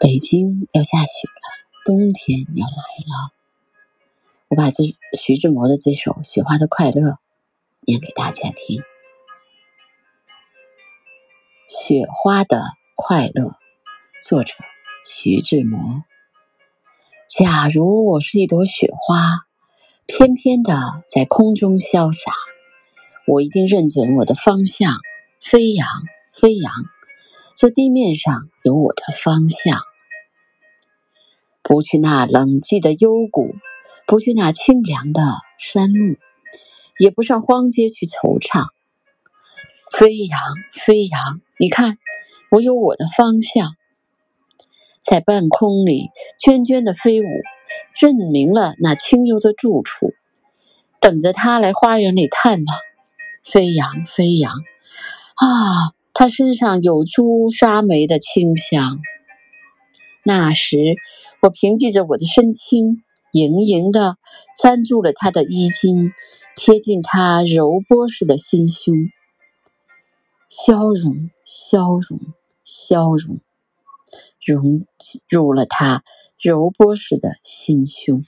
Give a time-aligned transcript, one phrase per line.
[0.00, 3.34] 北京要下雪了，冬天要来了。
[4.48, 7.02] 我把这徐志摩的这首《雪花的快乐》
[7.80, 8.82] 念给大家听。
[11.68, 12.62] 雪花的
[12.96, 13.58] 快乐，
[14.22, 14.54] 作者
[15.04, 15.78] 徐志摩。
[17.28, 19.44] 假如我是一朵雪花，
[20.06, 22.32] 翩翩的在空中潇洒，
[23.26, 24.96] 我一定认准我的方向，
[25.42, 25.86] 飞扬，
[26.32, 26.72] 飞扬。
[27.54, 29.82] 这地面上有我的方向，
[31.70, 33.54] 不去那冷寂的幽谷，
[34.04, 35.22] 不去那清凉的
[35.56, 36.16] 山路，
[36.98, 38.66] 也不上荒街去惆怅。
[39.88, 40.40] 飞扬，
[40.72, 41.40] 飞扬！
[41.60, 41.98] 你看，
[42.50, 43.76] 我有我的方向，
[45.00, 46.08] 在半空里
[46.44, 47.26] 涓涓的飞舞，
[48.00, 50.12] 认明了那清幽的住处，
[50.98, 52.76] 等着他来花园里探望。
[53.44, 54.54] 飞扬，飞扬！
[55.36, 59.00] 啊，他身上有朱砂梅的清香。
[60.22, 60.76] 那时，
[61.40, 64.16] 我凭借着我的身轻，盈盈的
[64.62, 66.12] 粘住了他的衣襟，
[66.56, 68.94] 贴近他柔波似的心胸。
[70.48, 72.20] 消融，消融，
[72.64, 73.40] 消融，
[74.44, 74.86] 融
[75.28, 76.02] 入了他
[76.38, 78.24] 柔波似的心胸。